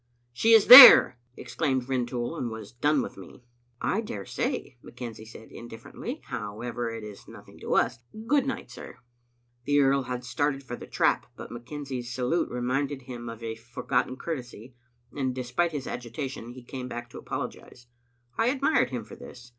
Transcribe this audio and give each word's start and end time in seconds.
"She 0.33 0.53
is 0.53 0.65
there!" 0.65 1.19
exclaimed 1.37 1.87
Rintoul, 1.87 2.35
and 2.35 2.49
was 2.49 2.71
done 2.71 3.03
with 3.03 3.17
me. 3.17 3.43
"I 3.79 4.01
daresay," 4.01 4.77
McKenzie 4.83 5.27
said 5.27 5.51
indiflEerently. 5.51 6.21
"How 6.23 6.61
ever, 6.61 6.89
it 6.89 7.03
is 7.03 7.27
nothing 7.27 7.59
to 7.59 7.75
us. 7.75 7.99
Good 8.25 8.47
night, 8.47 8.71
sir." 8.71 8.97
The 9.65 9.79
earl 9.79 10.01
had 10.01 10.23
started 10.23 10.63
for 10.63 10.75
the 10.75 10.87
trap, 10.87 11.27
but 11.35 11.51
McKenzie's 11.51 12.11
salute 12.11 12.49
reminded 12.49 13.03
him 13.03 13.29
of 13.29 13.43
a 13.43 13.53
forgotten 13.53 14.17
courtesy, 14.17 14.73
and, 15.15 15.35
de 15.35 15.43
spite 15.43 15.71
his 15.71 15.85
agitation, 15.85 16.53
he 16.53 16.63
came 16.63 16.87
back 16.87 17.07
to 17.11 17.19
apologize. 17.19 17.85
I 18.39 18.49
ad 18.49 18.59
mired 18.63 18.89
him 18.89 19.03
for 19.03 19.15
this. 19.15 19.49